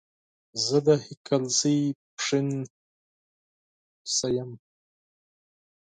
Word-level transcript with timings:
زه 0.65 0.77
د 0.87 0.89
هيکلزئ، 1.05 1.79
پښين 2.15 2.47
سخه 4.13 4.29
يم 4.37 4.51